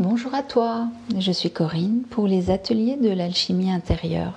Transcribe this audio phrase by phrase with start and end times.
[0.00, 4.32] Bonjour à toi, je suis Corinne pour les ateliers de l'alchimie intérieure.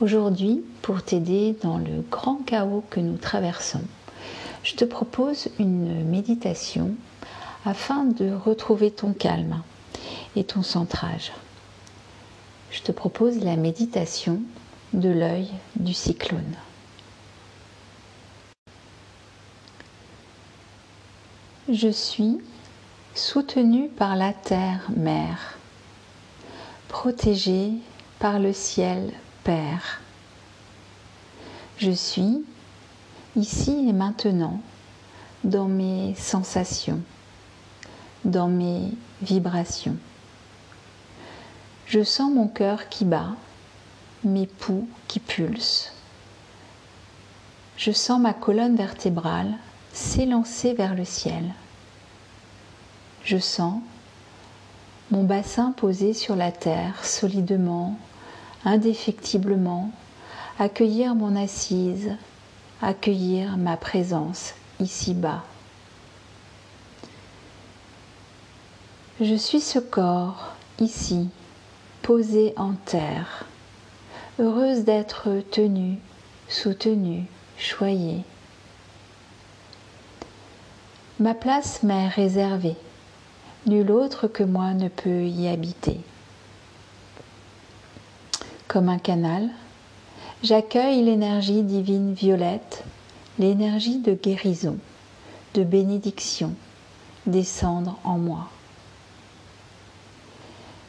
[0.00, 3.82] Aujourd'hui, pour t'aider dans le grand chaos que nous traversons,
[4.64, 6.92] je te propose une méditation
[7.66, 9.60] afin de retrouver ton calme
[10.36, 11.32] et ton centrage.
[12.70, 14.40] Je te propose la méditation
[14.94, 16.56] de l'œil du cyclone.
[21.70, 22.38] Je suis
[23.14, 25.58] soutenu par la terre-mère,
[26.88, 27.72] protégé
[28.18, 29.12] par le ciel
[29.44, 30.00] Père.
[31.78, 32.44] Je suis
[33.36, 34.60] ici et maintenant
[35.44, 37.00] dans mes sensations,
[38.24, 39.96] dans mes vibrations.
[41.86, 43.34] Je sens mon cœur qui bat,
[44.24, 45.92] mes poux qui pulsent.
[47.76, 49.52] Je sens ma colonne vertébrale
[49.92, 51.52] s'élancer vers le ciel.
[53.24, 53.80] Je sens
[55.12, 57.96] mon bassin posé sur la terre solidement,
[58.64, 59.90] indéfectiblement,
[60.58, 62.16] accueillir mon assise,
[62.80, 65.44] accueillir ma présence ici-bas.
[69.20, 71.28] Je suis ce corps ici,
[72.00, 73.44] posé en terre,
[74.40, 75.98] heureuse d'être tenue,
[76.48, 77.26] soutenue,
[77.56, 78.24] choyée.
[81.20, 82.76] Ma place m'est réservée.
[83.66, 86.00] Nul autre que moi ne peut y habiter.
[88.66, 89.50] Comme un canal,
[90.42, 92.82] j'accueille l'énergie divine violette,
[93.38, 94.78] l'énergie de guérison,
[95.54, 96.54] de bénédiction,
[97.26, 98.48] descendre en moi.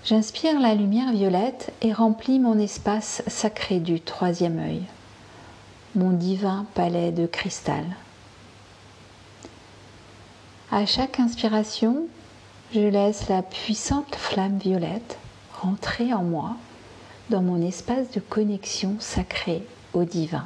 [0.05, 4.81] J'inspire la lumière violette et remplis mon espace sacré du troisième œil,
[5.95, 7.85] mon divin palais de cristal.
[10.71, 12.07] À chaque inspiration,
[12.73, 15.19] je laisse la puissante flamme violette
[15.61, 16.55] rentrer en moi
[17.29, 19.63] dans mon espace de connexion sacré
[19.93, 20.45] au divin.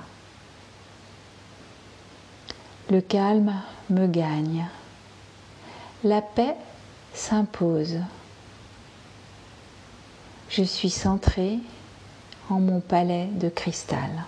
[2.90, 3.54] Le calme
[3.90, 4.68] me gagne.
[6.04, 6.56] La paix
[7.14, 8.00] s'impose.
[10.50, 11.60] Je suis centrée
[12.50, 14.26] en mon palais de cristal.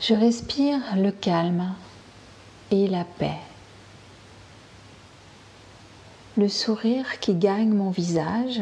[0.00, 1.74] Je respire le calme
[2.70, 3.38] et la paix
[6.36, 8.60] le sourire qui gagne mon visage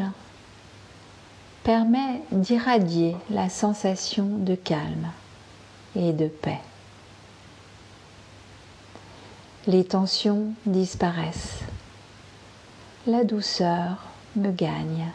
[1.63, 5.09] permet d'irradier la sensation de calme
[5.95, 6.59] et de paix.
[9.65, 11.59] Les tensions disparaissent.
[13.07, 14.03] La douceur
[14.35, 15.07] me gagne.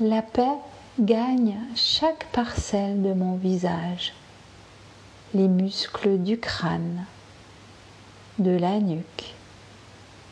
[0.00, 0.58] La paix
[1.00, 4.12] gagne chaque parcelle de mon visage,
[5.34, 7.04] les muscles du crâne,
[8.38, 9.34] de la nuque,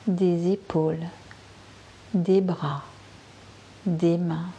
[0.06, 1.06] des épaules,
[2.14, 2.82] des bras,
[3.86, 4.50] des mains.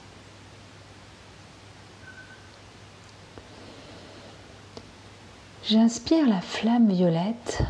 [5.65, 7.63] J'inspire la flamme violette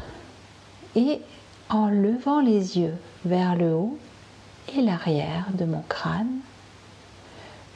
[0.95, 1.19] et
[1.69, 2.95] en levant les yeux
[3.25, 3.97] vers le haut
[4.75, 6.40] et l'arrière de mon crâne,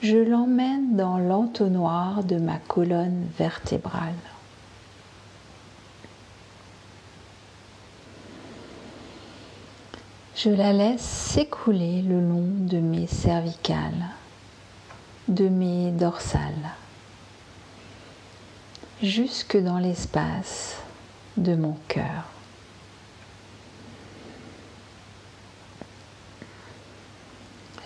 [0.02, 4.14] je l'emmène dans l'entonnoir de ma colonne vertébrale.
[10.38, 14.06] Je la laisse s'écouler le long de mes cervicales,
[15.28, 16.76] de mes dorsales,
[19.02, 20.76] jusque dans l'espace
[21.38, 22.26] de mon cœur.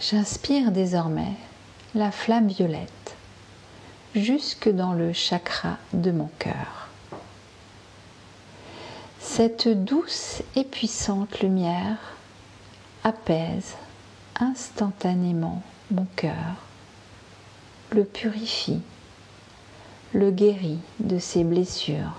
[0.01, 1.35] J'inspire désormais
[1.95, 3.15] la flamme violette
[4.13, 6.89] jusque dans le chakra de mon cœur.
[9.21, 11.97] Cette douce et puissante lumière
[13.03, 13.75] apaise
[14.39, 16.55] instantanément mon cœur,
[17.91, 18.81] le purifie,
[20.13, 22.15] le guérit de ses blessures,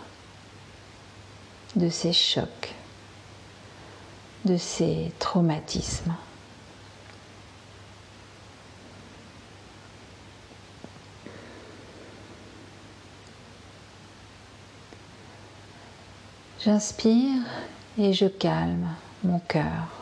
[1.77, 2.75] de ses chocs,
[4.45, 6.15] de ses traumatismes.
[16.65, 17.43] J'inspire
[17.99, 18.89] et je calme
[19.25, 20.02] mon cœur.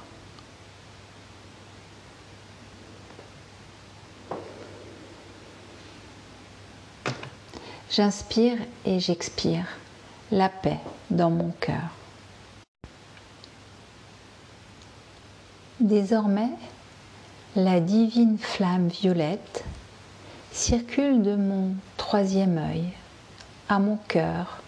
[7.91, 9.67] J'inspire et j'expire
[10.31, 10.79] la paix
[11.11, 11.91] dans mon cœur.
[15.81, 16.51] Désormais,
[17.57, 19.65] la divine flamme violette
[20.53, 22.85] circule de mon troisième œil
[23.69, 24.63] à mon cœur,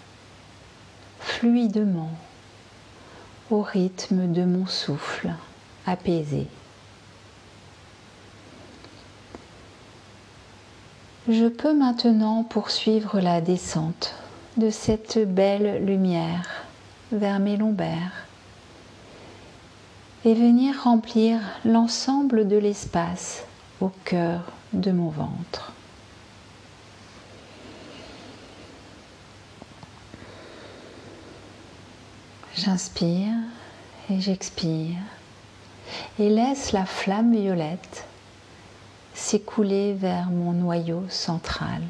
[1.21, 2.11] fluidement,
[3.53, 5.33] au rythme de mon souffle
[5.87, 6.49] apaisé.
[11.29, 14.13] Je peux maintenant poursuivre la descente
[14.57, 16.65] de cette belle lumière
[17.13, 18.27] vers mes lombaires
[20.25, 23.45] et venir remplir l'ensemble de l'espace
[23.81, 24.41] au cœur
[24.73, 25.73] de mon ventre.
[32.57, 33.35] J'inspire
[34.11, 34.99] et j'expire
[36.19, 38.07] et laisse la flamme violette
[39.33, 41.81] s'écouler vers mon noyau central,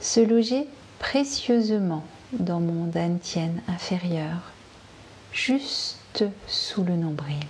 [0.00, 0.68] se loger
[1.00, 4.52] précieusement dans mon dantienne inférieur,
[5.32, 7.48] juste sous le nombril.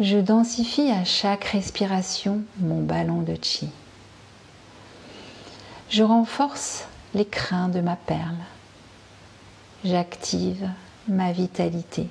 [0.00, 3.68] Je densifie à chaque respiration mon ballon de chi.
[5.90, 8.34] Je renforce les crins de ma perle.
[9.84, 10.68] J'active
[11.06, 12.08] ma vitalité.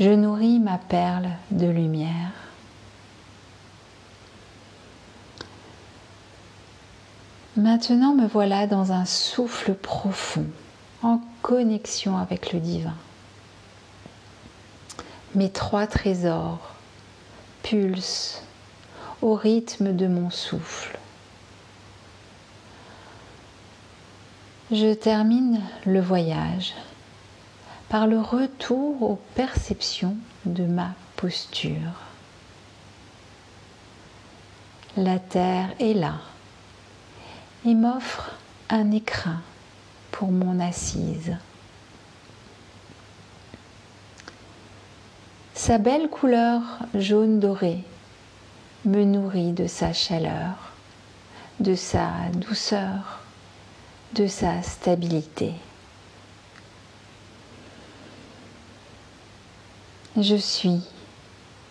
[0.00, 2.32] Je nourris ma perle de lumière.
[7.58, 10.46] Maintenant me voilà dans un souffle profond,
[11.02, 12.94] en connexion avec le divin.
[15.34, 16.76] Mes trois trésors
[17.62, 18.42] pulsent
[19.20, 20.98] au rythme de mon souffle.
[24.72, 26.72] Je termine le voyage
[27.90, 30.16] par le retour aux perceptions
[30.46, 32.00] de ma posture.
[34.96, 36.14] La terre est là
[37.66, 38.36] et m'offre
[38.70, 39.42] un écrin
[40.10, 41.36] pour mon assise.
[45.54, 46.62] Sa belle couleur
[46.94, 47.84] jaune doré
[48.86, 50.72] me nourrit de sa chaleur,
[51.58, 53.20] de sa douceur
[54.14, 55.52] de sa stabilité.
[60.16, 60.82] Je suis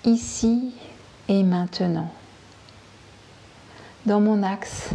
[0.05, 0.73] ici
[1.27, 2.09] et maintenant,
[4.05, 4.91] dans mon axe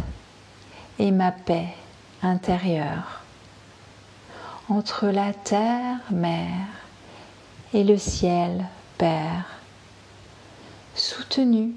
[0.97, 1.67] et ma paix
[2.23, 3.21] intérieure,
[4.67, 6.67] entre la terre, mère,
[7.75, 8.65] et le ciel,
[8.97, 9.45] Père,
[10.95, 11.73] soutenu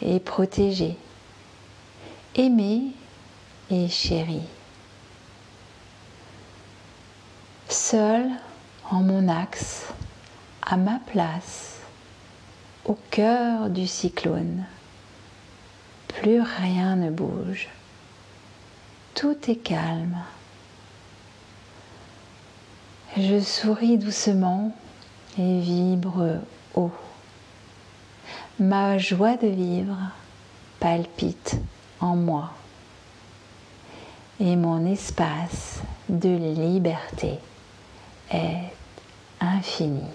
[0.00, 0.96] et protégé,
[2.34, 2.86] aimé
[3.70, 4.40] et chéri.
[7.68, 8.30] Seul
[8.90, 9.92] en mon axe,
[10.72, 11.80] à ma place,
[12.86, 14.64] au cœur du cyclone.
[16.08, 17.68] Plus rien ne bouge.
[19.14, 20.16] Tout est calme.
[23.18, 24.74] Je souris doucement
[25.38, 26.38] et vibre
[26.74, 26.90] haut.
[28.58, 29.98] Ma joie de vivre
[30.80, 31.56] palpite
[32.00, 32.50] en moi
[34.40, 37.38] et mon espace de liberté
[38.30, 38.72] est
[39.38, 40.08] infini.